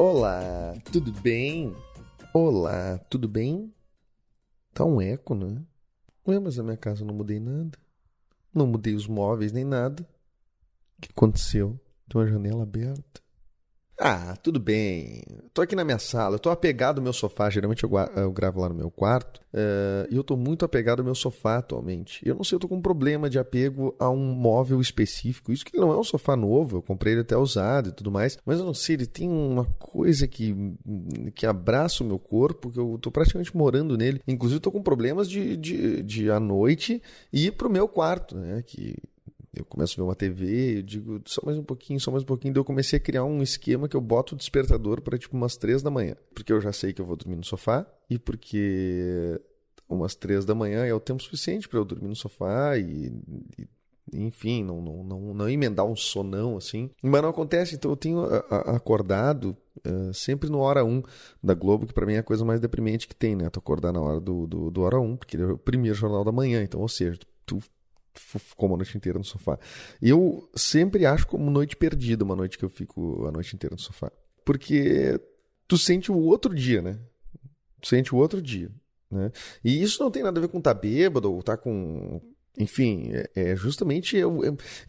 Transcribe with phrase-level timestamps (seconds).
[0.00, 1.74] Olá, tudo bem?
[2.32, 3.74] Olá, tudo bem?
[4.72, 5.60] Tá um eco, né?
[6.24, 7.76] Ué, mas na minha casa não mudei nada.
[8.54, 10.04] Não mudei os móveis nem nada.
[10.04, 11.80] O que aconteceu?
[12.08, 13.20] Tem uma janela aberta.
[14.00, 15.24] Ah, tudo bem.
[15.52, 17.50] Tô aqui na minha sala, eu tô apegado ao meu sofá.
[17.50, 19.40] Geralmente eu, eu gravo lá no meu quarto.
[19.52, 22.20] Uh, e eu tô muito apegado ao meu sofá atualmente.
[22.24, 25.50] Eu não sei, eu tô com um problema de apego a um móvel específico.
[25.50, 28.38] Isso que não é um sofá novo, eu comprei ele até usado e tudo mais.
[28.46, 30.54] Mas eu não sei, ele tem uma coisa que,
[31.34, 34.20] que abraça o meu corpo, que eu tô praticamente morando nele.
[34.28, 37.02] Inclusive, eu tô com problemas de, de, de à noite
[37.32, 38.62] ir pro meu quarto, né?
[38.64, 38.94] Que
[39.58, 42.26] eu começo a ver uma TV, eu digo, só mais um pouquinho, só mais um
[42.26, 42.54] pouquinho.
[42.54, 45.56] Daí eu comecei a criar um esquema que eu boto o despertador para tipo umas
[45.56, 46.16] três da manhã.
[46.34, 49.40] Porque eu já sei que eu vou dormir no sofá e porque
[49.88, 53.12] umas três da manhã é o tempo suficiente para eu dormir no sofá e,
[53.58, 53.68] e
[54.12, 56.90] enfim, não, não, não, não emendar um sonão assim.
[57.02, 61.02] Mas não acontece, então eu tenho acordado uh, sempre no hora 1
[61.42, 63.50] da Globo, que para mim é a coisa mais deprimente que tem, né?
[63.50, 66.32] Tu acordar na hora do, do, do hora 1, porque é o primeiro jornal da
[66.32, 67.58] manhã, então, ou seja, tu
[68.20, 69.58] ficou uma noite inteira no sofá.
[70.00, 73.80] Eu sempre acho como noite perdida uma noite que eu fico a noite inteira no
[73.80, 74.10] sofá.
[74.44, 75.20] Porque
[75.66, 76.98] tu sente o outro dia, né?
[77.80, 78.70] Tu sente o outro dia.
[79.10, 79.30] Né?
[79.64, 82.20] E isso não tem nada a ver com tá bêbado ou tá com
[82.58, 84.24] enfim, é, é justamente é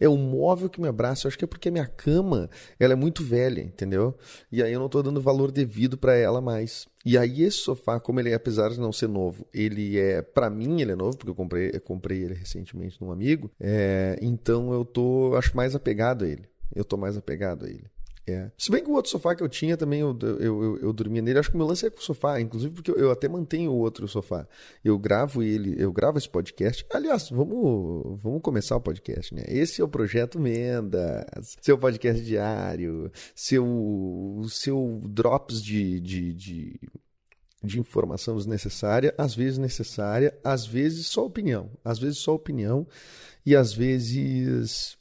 [0.00, 1.26] é, o móvel que me abraça.
[1.26, 4.16] Eu acho que é porque a minha cama ela é muito velha, entendeu?
[4.50, 6.88] E aí eu não estou dando valor devido para ela mais.
[7.04, 10.50] E aí esse sofá, como ele é, apesar de não ser novo, ele é, para
[10.50, 13.50] mim ele é novo, porque eu comprei, eu comprei ele recentemente num amigo.
[13.60, 16.44] É, então eu tô, acho mais apegado a ele.
[16.74, 17.84] Eu tô mais apegado a ele.
[18.26, 18.50] É.
[18.56, 21.22] Se bem que o outro sofá que eu tinha também, eu, eu, eu, eu, dormia
[21.22, 21.38] nele.
[21.38, 23.72] Acho que o meu lance é com o sofá, inclusive porque eu, eu, até mantenho
[23.72, 24.46] o outro sofá.
[24.84, 26.86] Eu gravo ele, eu gravo esse podcast.
[26.92, 29.42] Aliás, vamos, vamos começar o podcast, né?
[29.48, 36.80] Esse é o Projeto Mendas, seu podcast diário, seu, seu drops de, de, de
[37.62, 42.86] de informação desnecessária, às vezes necessária, às vezes só opinião, às vezes só opinião
[43.44, 44.96] e às vezes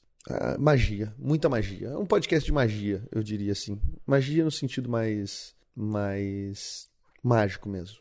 [0.59, 1.89] magia, muita magia.
[1.89, 3.79] É um podcast de magia, eu diria assim.
[4.05, 6.89] Magia no sentido mais, mais
[7.23, 7.97] mágico mesmo.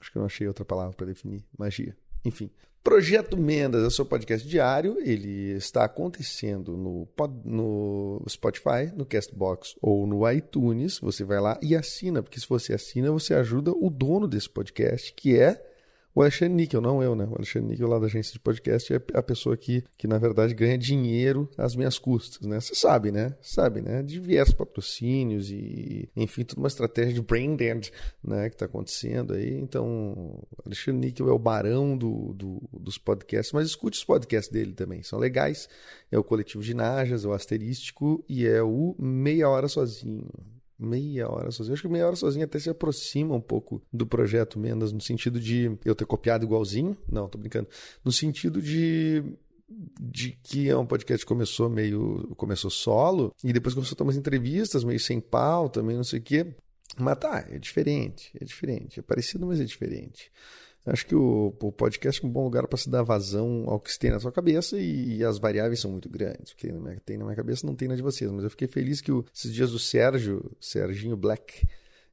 [0.00, 1.44] Acho que eu não achei outra palavra para definir.
[1.56, 1.96] Magia.
[2.24, 2.50] Enfim.
[2.82, 4.98] Projeto Mendas é seu podcast diário.
[5.00, 7.08] Ele está acontecendo no,
[7.44, 10.98] no Spotify, no Castbox ou no iTunes.
[10.98, 15.12] Você vai lá e assina, porque se você assina, você ajuda o dono desse podcast,
[15.14, 15.71] que é
[16.14, 17.24] o Alexandre Níquel, não eu, né?
[17.24, 20.54] O Alexandre Níquel lá da agência de podcast é a pessoa que, que na verdade,
[20.54, 22.60] ganha dinheiro às minhas custas, né?
[22.60, 23.34] Você sabe, né?
[23.40, 24.02] Sabe, né?
[24.02, 27.90] Diversos patrocínios e, enfim, toda uma estratégia de branding,
[28.22, 28.48] né?
[28.50, 29.58] Que está acontecendo aí.
[29.58, 34.72] Então, Alexandre Níquel é o barão do, do, dos podcasts, mas escute os podcasts dele
[34.72, 35.68] também, são legais.
[36.10, 40.28] É o Coletivo de Najas, é o Asterístico e é o Meia Hora Sozinho
[40.82, 41.74] meia hora sozinho.
[41.74, 45.40] Acho que meia hora sozinho até se aproxima um pouco do projeto Mendas, no sentido
[45.40, 46.96] de eu ter copiado igualzinho.
[47.10, 47.68] Não, tô brincando.
[48.04, 49.22] No sentido de
[50.00, 54.02] de que é um podcast que começou meio começou solo e depois começou a ter
[54.02, 56.54] umas entrevistas meio sem pau também não sei o quê
[56.98, 60.30] mas tá é diferente é diferente é parecido mas é diferente
[60.84, 63.92] Acho que o, o podcast é um bom lugar para se dar vazão ao que
[63.92, 66.52] se tem na sua cabeça e, e as variáveis são muito grandes.
[66.52, 66.66] O que
[67.04, 68.30] tem na minha cabeça não tem na de vocês.
[68.32, 71.64] Mas eu fiquei feliz que o, esses dias o Sérgio, Serginho Black,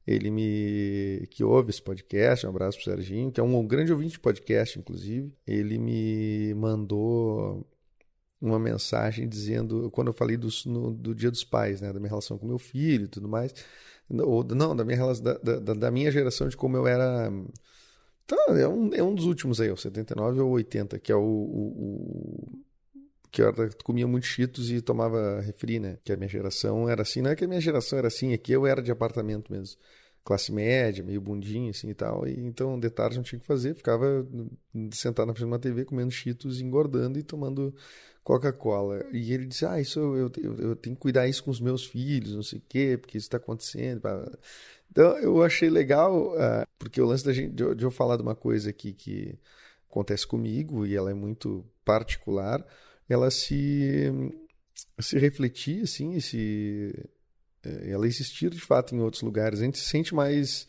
[0.06, 3.92] ele me que ouve esse podcast, um abraço pro Serginho, que é um, um grande
[3.92, 5.34] ouvinte de podcast, inclusive.
[5.44, 7.66] Ele me mandou
[8.40, 12.08] uma mensagem dizendo, quando eu falei do, no, do Dia dos Pais, né, da minha
[12.08, 13.52] relação com meu filho e tudo mais,
[14.08, 17.30] ou, não, da minha, da, da, da minha geração, de como eu era
[18.30, 21.20] Tá, é um, é um dos últimos aí, o 79 ou 80, que é o,
[21.20, 22.58] o, o
[23.28, 25.98] que eu comia muito cheetos e tomava refri, né?
[26.04, 28.38] Que a minha geração era assim, não é que a minha geração era assim, é
[28.38, 29.76] que eu era de apartamento mesmo.
[30.22, 32.24] Classe média, meio bundinho assim e tal.
[32.24, 34.24] E, então, de tarde não tinha o que fazer, ficava
[34.92, 37.74] sentado na frente de uma TV comendo cheetos, engordando e tomando
[38.22, 39.04] Coca-Cola.
[39.12, 41.84] E ele disse: Ah, isso eu, eu, eu, tenho que cuidar isso com os meus
[41.84, 44.02] filhos, não sei o quê, porque isso está acontecendo.
[44.90, 48.22] Então eu achei legal, uh, porque o lance da gente, de, de, eu falar de
[48.22, 49.38] uma coisa aqui que
[49.88, 52.64] acontece comigo e ela é muito particular,
[53.08, 54.12] ela se
[54.98, 56.94] se refletir assim, se
[57.64, 60.66] eh, ela existir de fato em outros lugares, a gente se sente mais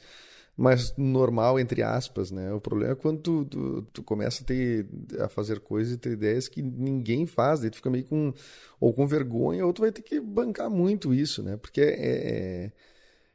[0.56, 2.54] mais normal, entre aspas, né?
[2.54, 4.86] O problema é quando tu, tu, tu, começa a, ter,
[5.20, 8.34] a fazer coisas e ter ideias que ninguém faz, daí tu fica meio com,
[8.80, 11.58] ou com vergonha, ou tu vai ter que bancar muito isso, né?
[11.58, 12.72] Porque é, é,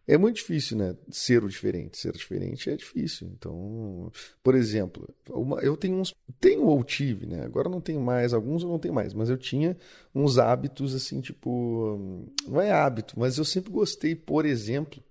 [0.07, 0.97] é muito difícil, né?
[1.11, 1.99] Ser o diferente.
[1.99, 3.29] Ser diferente é difícil.
[3.29, 4.13] Então,
[4.43, 6.15] por exemplo, uma, eu tenho uns.
[6.41, 7.45] Tenho ou tive, né?
[7.45, 9.77] Agora não tenho mais, alguns eu não tenho mais, mas eu tinha
[10.15, 11.99] uns hábitos assim, tipo.
[12.47, 15.03] Não é hábito, mas eu sempre gostei, por exemplo,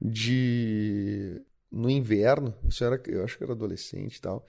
[0.00, 1.40] de
[1.70, 4.46] no inverno, isso era, eu acho que era adolescente e tal.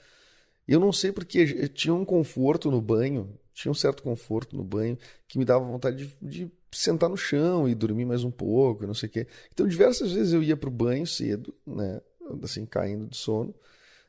[0.68, 4.98] Eu não sei porque tinha um conforto no banho, tinha um certo conforto no banho
[5.28, 8.94] que me dava vontade de, de sentar no chão e dormir mais um pouco, não
[8.94, 9.28] sei o quê.
[9.54, 12.02] Então, diversas vezes eu ia pro banho cedo, né,
[12.44, 13.54] assim, caindo de sono,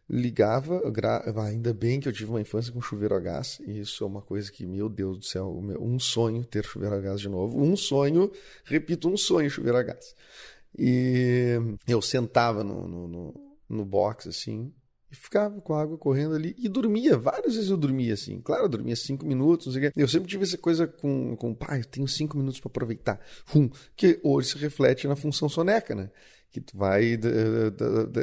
[0.08, 1.24] ligava, gra...
[1.44, 4.22] ainda bem que eu tive uma infância com chuveiro a gás, e isso é uma
[4.22, 7.76] coisa que, meu Deus do céu, um sonho ter chuveiro a gás de novo, um
[7.76, 8.30] sonho,
[8.64, 10.14] repito, um sonho chuveiro a gás.
[10.78, 11.58] E
[11.88, 13.34] eu sentava no, no, no,
[13.68, 14.72] no box, assim,
[15.18, 17.16] ficava com a água correndo ali e dormia.
[17.16, 18.40] Várias vezes eu dormia assim.
[18.40, 19.74] Claro, eu dormia cinco minutos.
[19.96, 23.20] Eu sempre tive essa coisa com, com pai, eu tenho cinco minutos para aproveitar.
[23.54, 26.10] Hum, que hoje se reflete na função soneca, né?
[26.50, 27.18] Que tu vai,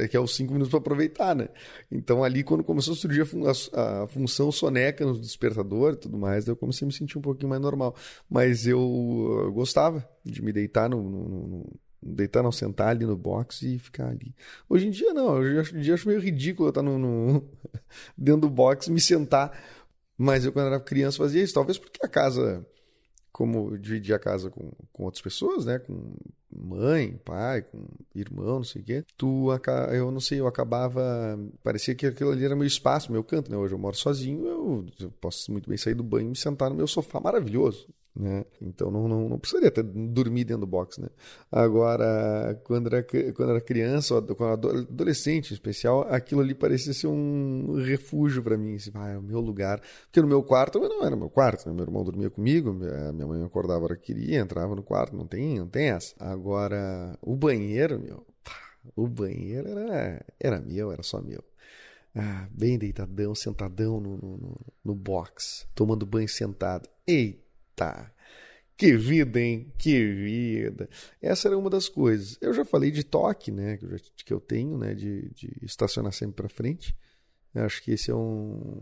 [0.09, 1.49] que é os cinco minutos para aproveitar, né?
[1.91, 6.47] Então ali, quando começou a surgir a, a, função soneca no despertador e tudo mais,
[6.47, 7.95] eu comecei a me sentir um pouquinho mais normal.
[8.29, 8.79] Mas eu,
[9.45, 13.79] eu gostava de me deitar no, no, no deitar, não sentar ali no box e
[13.79, 14.35] ficar ali.
[14.67, 17.43] Hoje em dia não, hoje em dia acho meio ridículo eu estar no, no
[18.17, 19.51] dentro do box me sentar.
[20.17, 22.65] Mas eu quando era criança fazia isso, talvez porque a casa,
[23.31, 26.15] como dividia a casa com, com outras pessoas, né, com
[26.51, 29.47] mãe, pai, com irmão, não sei o quê, tu,
[29.91, 31.01] eu não sei, eu acabava,
[31.63, 34.85] parecia que aquilo ali era meu espaço, meu canto, né, hoje eu moro sozinho, eu,
[34.99, 38.45] eu posso muito bem sair do banho e me sentar no meu sofá maravilhoso, né?
[38.61, 41.09] Então não, não, não precisaria ter dormir dentro do box, né?
[41.51, 47.07] Agora, quando era, quando era criança, quando era adolescente em especial, aquilo ali parecia ser
[47.07, 49.81] um refúgio para mim, assim, ah, é o meu lugar.
[50.05, 51.73] Porque no meu quarto, não era meu quarto, né?
[51.73, 55.57] meu irmão dormia comigo, minha mãe acordava hora que queria, entrava no quarto, não tem,
[55.59, 56.13] não tem essa.
[56.19, 58.25] Agora, o banheiro, meu,
[58.95, 61.43] o banheiro era, era meu, era só meu.
[62.15, 66.87] Ah, bem deitadão, sentadão no, no, no box, tomando banho sentado.
[67.07, 67.42] Eita!
[67.75, 68.11] Tá.
[68.75, 69.71] Que vida, hein?
[69.77, 70.89] Que vida.
[71.21, 72.37] Essa era uma das coisas.
[72.41, 73.77] Eu já falei de toque, né?
[73.77, 74.93] Que eu, já, que eu tenho, né?
[74.93, 76.95] De, de estacionar sempre para frente.
[77.53, 78.81] Eu acho que esse é um.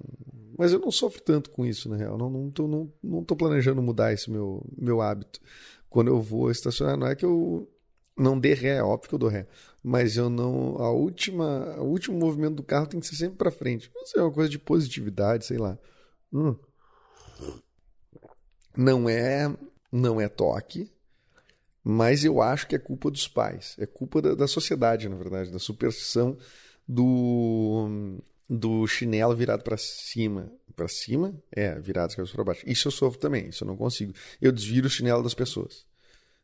[0.58, 2.18] Mas eu não sofro tanto com isso, na real.
[2.18, 5.42] Não, não, tô, não, não tô planejando mudar esse meu, meu hábito.
[5.90, 7.70] Quando eu vou estacionar, não é que eu
[8.18, 9.46] não dê ré, é óbvio que eu dou ré.
[9.84, 10.78] Mas eu não.
[10.78, 13.92] A última, o último movimento do carro tem que ser sempre para frente.
[13.94, 15.78] Não sei, é uma coisa de positividade, sei lá.
[16.32, 16.56] Hum
[18.76, 19.54] não é
[19.92, 20.92] não é toque,
[21.84, 25.52] mas eu acho que é culpa dos pais, é culpa da, da sociedade, na verdade,
[25.52, 26.38] da superstição
[26.88, 28.20] do
[28.50, 32.64] do chinelo virado para cima, para cima, é, virado de cabeça para baixo.
[32.68, 34.14] Isso eu sofro também, isso eu não consigo.
[34.42, 35.86] Eu desviro o chinelo das pessoas.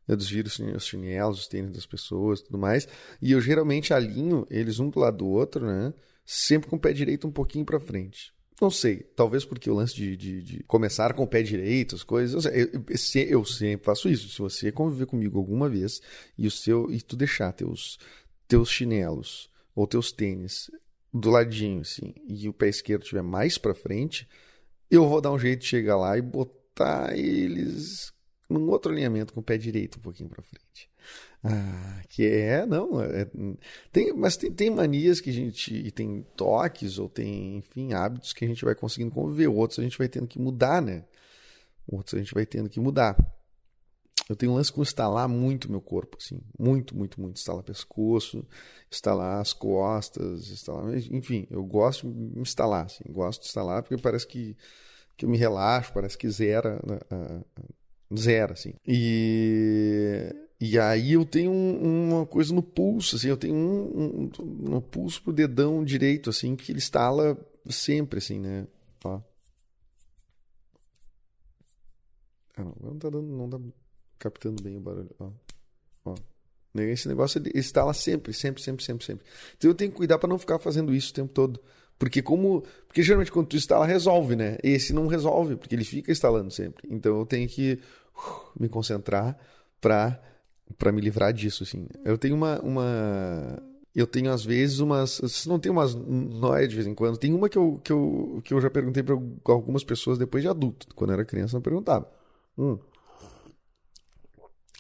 [0.08, 2.88] Eu desviro os chinelos, os tênis das pessoas, tudo mais,
[3.22, 5.94] e eu geralmente alinho eles um do lado do outro, né?
[6.26, 8.34] Sempre com o pé direito um pouquinho para frente.
[8.60, 12.04] Não sei, talvez porque o lance de, de, de, começar com o pé direito, as
[12.04, 12.46] coisas.
[12.46, 12.86] Eu, eu,
[13.30, 14.30] eu, sempre faço isso.
[14.30, 16.02] Se você conviver comigo alguma vez
[16.36, 18.00] e o seu e tu deixar teus,
[18.48, 20.72] teus chinelos ou teus tênis
[21.14, 24.28] do ladinho, assim, e o pé esquerdo estiver mais para frente,
[24.90, 28.12] eu vou dar um jeito de chegar lá e botar eles
[28.50, 30.90] num outro alinhamento com o pé direito um pouquinho para frente.
[31.44, 33.28] Ah, que é, não, é,
[33.92, 38.44] tem, mas tem, tem manias que a gente, tem toques ou tem, enfim, hábitos que
[38.44, 41.06] a gente vai conseguindo conviver, outros a gente vai tendo que mudar, né?
[41.88, 43.16] Outros a gente vai tendo que mudar.
[44.30, 47.38] Eu tenho um lance com instalar muito meu corpo, assim, muito, muito, muito.
[47.38, 48.46] Instalar pescoço,
[48.92, 54.02] instalar as costas, instalar, enfim, eu gosto de me instalar, assim, gosto de instalar porque
[54.02, 54.58] parece que,
[55.16, 57.46] que eu me relaxo, parece que zera, uh,
[58.16, 58.74] zera, assim.
[58.86, 64.32] E e aí eu tenho um, uma coisa no pulso, assim, eu tenho um, um,
[64.72, 67.38] no pulso pro dedão direito, assim, que ele estala
[67.70, 68.68] sempre, assim, né?
[69.04, 69.22] Ó.
[72.56, 73.60] Ah, não, não tá dando, não tá
[74.18, 75.32] captando bem o barulho, ó.
[76.06, 76.16] Ó.
[76.76, 79.26] Esse negócio ele estala sempre, sempre, sempre, sempre, sempre.
[79.56, 81.62] Então eu tenho que cuidar para não ficar fazendo isso o tempo todo.
[81.98, 82.64] Porque como.
[82.88, 84.58] Porque geralmente quando tu instala, resolve, né?
[84.64, 86.88] Esse não resolve, porque ele fica instalando sempre.
[86.90, 87.80] Então eu tenho que
[88.16, 89.38] uh, me concentrar
[89.82, 90.22] para
[90.78, 91.88] para me livrar disso, assim.
[92.04, 93.58] Eu tenho uma, uma
[93.98, 95.46] eu tenho às vezes umas.
[95.48, 97.18] Não tem umas nóias de vez em quando.
[97.18, 100.48] Tem uma que eu, que eu, que eu já perguntei para algumas pessoas depois de
[100.48, 100.88] adulto.
[100.94, 102.08] Quando eu era criança, não perguntava.
[102.56, 102.78] Hum.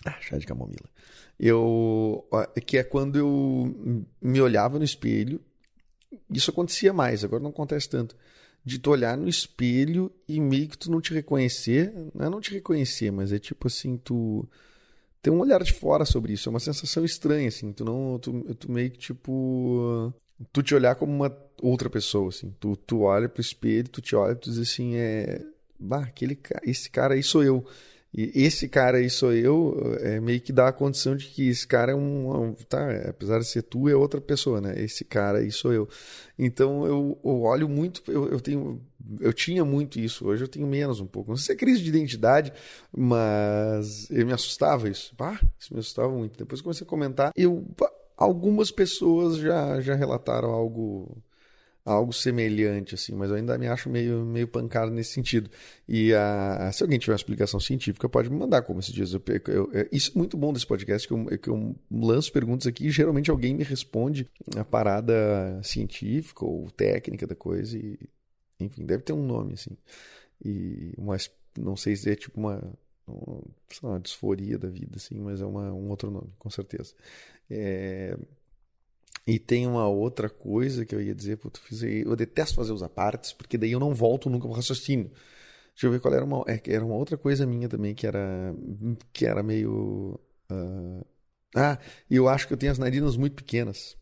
[0.05, 0.87] Ah, chá de camomila.
[1.39, 2.27] Eu.
[2.63, 5.41] Que é quando eu me olhava no espelho.
[6.29, 8.15] Isso acontecia mais, agora não acontece tanto.
[8.63, 11.93] De tu olhar no espelho e meio que tu não te reconhecer.
[12.13, 14.47] Não é não te reconhecer, mas é tipo assim, tu
[15.21, 16.47] ter um olhar de fora sobre isso.
[16.47, 17.71] É uma sensação estranha, assim.
[17.73, 18.19] Tu não.
[18.19, 20.13] Tu, tu meio que tipo.
[20.53, 22.53] Tu te olhar como uma outra pessoa, assim.
[22.59, 25.43] Tu, tu olha pro espelho, tu te olha e tu diz assim, é.
[25.79, 27.65] Bah, aquele, esse cara aí sou eu.
[28.13, 31.67] E esse cara aí sou eu, é meio que dá a condição de que esse
[31.67, 32.55] cara é um.
[32.67, 34.73] Tá, apesar de ser tu, é outra pessoa, né?
[34.81, 35.87] Esse cara aí sou eu.
[36.37, 38.81] Então eu, eu olho muito, eu, eu tenho.
[39.19, 41.29] Eu tinha muito isso, hoje eu tenho menos um pouco.
[41.29, 42.51] Não sei se é crise de identidade,
[42.91, 45.15] mas eu me assustava isso.
[45.15, 46.37] Pá, isso me assustava muito.
[46.37, 47.65] Depois comecei a comentar, eu.
[48.17, 51.21] Algumas pessoas já, já relataram algo
[51.87, 55.49] algo semelhante, assim, mas eu ainda me acho meio, meio pancado nesse sentido.
[55.87, 59.13] E a, se alguém tiver uma explicação científica, pode me mandar, como esses dias.
[59.13, 62.67] Eu, eu, é, isso é muito bom desse podcast, que eu, que eu lanço perguntas
[62.67, 65.13] aqui e geralmente alguém me responde a parada
[65.63, 67.77] científica ou técnica da coisa.
[67.77, 67.97] E,
[68.59, 69.77] enfim, deve ter um nome, assim.
[70.43, 71.15] E uma,
[71.57, 72.61] não sei se é tipo uma,
[73.81, 76.93] uma disforia da vida, assim, mas é uma, um outro nome, com certeza.
[77.49, 78.17] É,
[79.27, 83.33] e tem uma outra coisa que eu ia dizer, puto, eu detesto fazer os apartes,
[83.33, 85.11] porque daí eu não volto nunca pro raciocínio.
[85.73, 88.55] Deixa eu ver qual era uma, é, era uma outra coisa minha também que era
[89.13, 90.19] que era meio
[90.49, 91.05] uh...
[91.55, 91.77] ah,
[92.09, 93.97] e eu acho que eu tenho as narinas muito pequenas,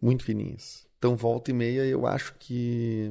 [0.00, 0.86] muito fininhas.
[0.98, 3.10] Então volta e meia eu acho que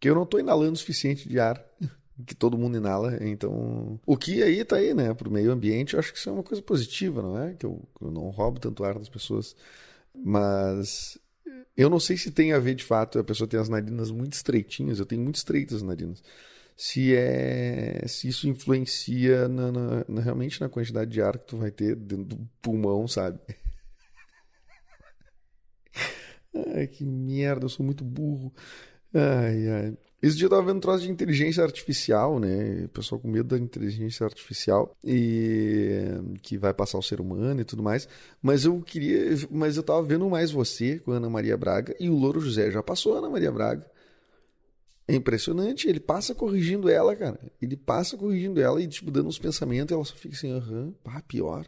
[0.00, 1.62] que eu não estou inalando o suficiente de ar
[2.26, 6.00] que todo mundo inala, então o que aí tá aí, né, pro meio ambiente, eu
[6.00, 7.54] acho que isso é uma coisa positiva, não é?
[7.54, 9.54] Que eu, eu não roubo tanto ar das pessoas.
[10.14, 11.18] Mas
[11.76, 14.34] eu não sei se tem a ver de fato, a pessoa tem as narinas muito
[14.34, 16.22] estreitinhas, eu tenho muito estreitas as narinas.
[16.76, 21.56] Se é se isso influencia na, na, na, realmente na quantidade de ar que tu
[21.56, 23.38] vai ter dentro do pulmão, sabe?
[26.74, 28.52] Ai, que merda, eu sou muito burro.
[29.14, 29.98] Ai, ai.
[30.22, 32.86] Esse dia eu tava vendo um troço de inteligência artificial, né?
[32.92, 36.00] Pessoal com medo da inteligência artificial e
[36.42, 38.08] que vai passar o ser humano e tudo mais.
[38.40, 39.36] Mas eu queria.
[39.50, 42.70] Mas eu tava vendo mais você com a Ana Maria Braga e o Louro José
[42.70, 43.84] já passou a Ana Maria Braga.
[45.08, 47.38] É impressionante, ele passa corrigindo ela, cara.
[47.60, 50.94] Ele passa corrigindo ela e, tipo, dando uns pensamentos, e ela só fica assim, aham,
[51.02, 51.66] pá, pior.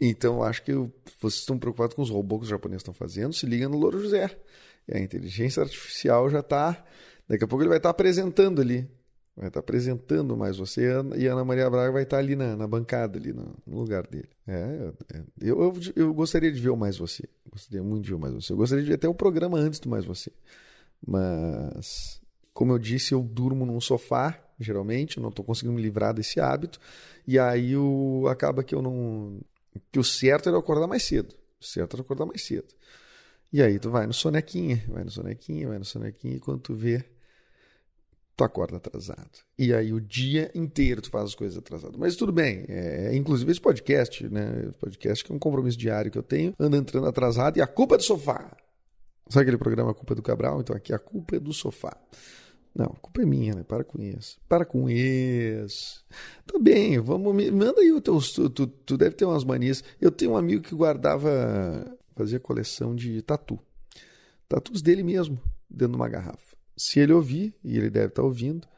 [0.00, 3.32] Então, acho que eu, vocês estão preocupados com os robôs que os japoneses estão fazendo,
[3.32, 4.38] se liga no Louro José.
[4.90, 6.84] A inteligência artificial já está
[7.28, 8.88] Daqui a pouco ele vai estar apresentando ali.
[9.36, 12.66] Vai estar apresentando mais você e a Ana Maria Braga vai estar ali na, na
[12.66, 14.30] bancada, ali no, no lugar dele.
[14.48, 17.28] É, é, eu, eu, eu, gostaria de ver o Mais Você.
[17.50, 18.54] Gostaria muito de ver o Mais Você.
[18.54, 20.32] Eu gostaria de ver até o programa antes do Mais Você.
[21.06, 22.18] Mas,
[22.54, 26.40] como eu disse, eu durmo num sofá, geralmente, eu não estou conseguindo me livrar desse
[26.40, 26.80] hábito.
[27.26, 27.74] E aí
[28.30, 29.38] acaba que eu não.
[29.92, 31.34] Que o certo era acordar mais cedo.
[31.60, 32.72] O certo era acordar mais cedo.
[33.52, 36.74] E aí tu vai no sonequinha, vai no sonequinha, vai no sonequinha, e quando tu
[36.74, 37.04] vê
[38.36, 39.30] tu acorda atrasado.
[39.58, 41.98] E aí o dia inteiro tu faz as coisas atrasado.
[41.98, 42.66] Mas tudo bem.
[42.68, 44.70] É, inclusive esse podcast, né?
[44.78, 47.94] Podcast que é um compromisso diário que eu tenho, anda entrando atrasado e a culpa
[47.94, 48.54] é do sofá.
[49.28, 50.60] Sabe aquele programa A Culpa é do Cabral?
[50.60, 51.96] Então aqui a culpa é do sofá.
[52.74, 53.62] Não, a culpa é minha, né?
[53.62, 54.38] Para com isso.
[54.46, 56.04] Para com isso.
[56.46, 57.34] Tá bem, vamos.
[57.50, 58.20] Manda aí o teu.
[58.20, 59.82] Tu, tu, tu deve ter umas manias.
[59.98, 61.96] Eu tenho um amigo que guardava.
[62.16, 63.58] Fazia coleção de tatu.
[64.48, 68.68] Tatus dele mesmo, dentro de uma garrafa se ele ouvir, e ele deve estar ouvindo,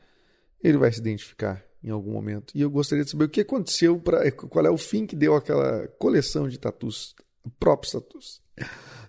[0.63, 2.53] ele vai se identificar em algum momento.
[2.55, 5.35] E eu gostaria de saber o que aconteceu, pra, qual é o fim que deu
[5.35, 7.15] aquela coleção de tatus,
[7.59, 8.41] próprios tatus.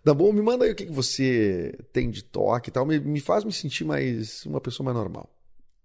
[0.01, 0.31] Tá bom?
[0.31, 3.51] Me manda aí o que você tem de toque e tal, me, me faz me
[3.51, 5.29] sentir mais uma pessoa mais normal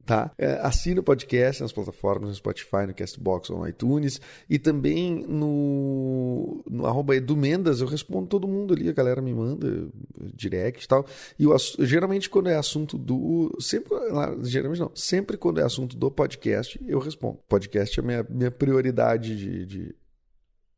[0.04, 0.30] tá?
[0.36, 4.20] É, assina o podcast nas plataformas, no Spotify, no Castbox ou no iTunes.
[4.48, 9.88] E também no, no arroba edumendas, eu respondo todo mundo ali, a galera me manda
[10.34, 11.06] direct e tal.
[11.38, 13.56] E eu, geralmente quando é assunto do...
[13.60, 13.94] Sempre,
[14.42, 17.38] geralmente não, sempre quando é assunto do podcast, eu respondo.
[17.48, 19.96] Podcast é a minha, minha prioridade de, de,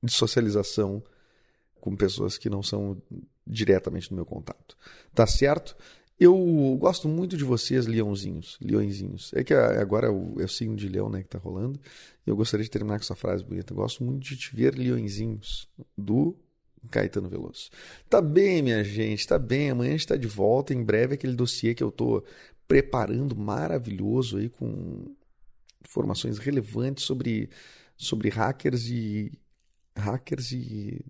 [0.02, 1.02] de socialização
[1.80, 3.00] com pessoas que não são
[3.46, 4.76] diretamente no meu contato.
[5.14, 5.76] Tá certo?
[6.18, 9.32] Eu gosto muito de vocês, leãozinhos, leõezinhos.
[9.34, 11.78] É que agora é o, é o signo de leão né, que está rolando.
[12.26, 13.74] E eu gostaria de terminar com essa frase bonita.
[13.74, 16.34] Gosto muito de te ver, leõezinhos, do
[16.90, 17.68] Caetano Veloso.
[18.08, 19.70] Tá bem, minha gente, tá bem.
[19.70, 20.72] Amanhã a gente está de volta.
[20.72, 22.24] Em breve aquele dossiê que eu estou
[22.66, 25.14] preparando, maravilhoso, aí com
[25.84, 27.50] informações relevantes sobre,
[27.96, 29.32] sobre hackers e
[29.94, 31.04] hackers e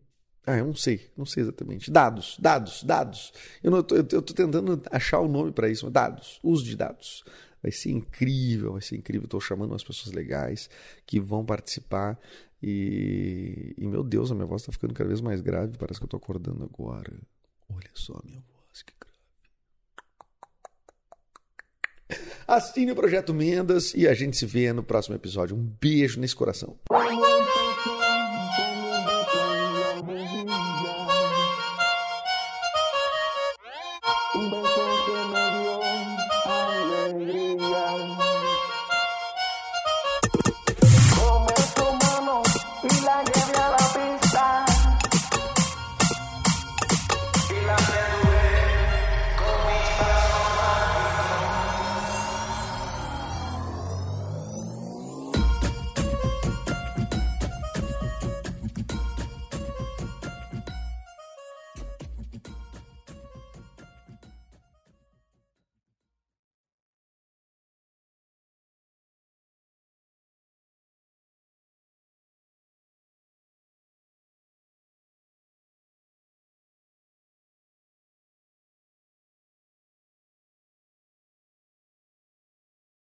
[0.46, 1.90] Ah, eu não sei, não sei exatamente.
[1.90, 3.32] Dados, dados, dados.
[3.64, 5.90] Eu, não, eu, tentando achar o nome para isso.
[5.90, 7.24] Dados, uso de dados.
[7.60, 9.24] Vai ser incrível, vai ser incrível.
[9.24, 10.70] Estou chamando umas pessoas legais
[11.04, 12.16] que vão participar.
[12.62, 15.76] E, e meu Deus, a minha voz está ficando cada vez mais grave.
[15.76, 17.12] Parece que eu estou acordando agora.
[17.68, 19.16] Olha só a minha voz, que grave.
[22.46, 25.56] Assine o Projeto Mendas e a gente se vê no próximo episódio.
[25.56, 26.78] Um beijo nesse coração.